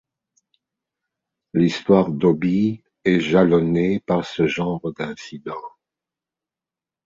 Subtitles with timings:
[1.53, 5.73] L'histoire d'Obies est jalonnée par ce genre d'incidents.